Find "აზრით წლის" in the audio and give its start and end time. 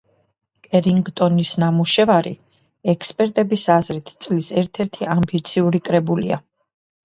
3.77-4.51